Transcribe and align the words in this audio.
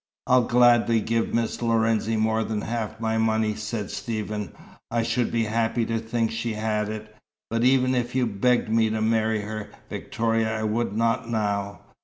"I'll 0.25 0.45
gladly 0.47 0.99
give 0.99 1.31
Miss 1.31 1.61
Lorenzi 1.61 2.15
more 2.17 2.43
than 2.43 2.61
half 2.61 2.99
my 2.99 3.19
money," 3.19 3.53
said 3.53 3.91
Stephen. 3.91 4.51
"I 4.89 5.03
should 5.03 5.31
be 5.31 5.43
happy 5.43 5.85
to 5.85 5.99
think 5.99 6.31
she 6.31 6.53
had 6.53 6.89
it. 6.89 7.15
But 7.51 7.63
even 7.63 7.93
if 7.93 8.15
you 8.15 8.25
begged 8.25 8.67
me 8.69 8.89
to 8.89 8.99
marry 8.99 9.41
her, 9.41 9.69
Victoria, 9.91 10.57
I 10.59 10.63
would 10.63 10.97
not 10.97 11.29
now. 11.29 11.81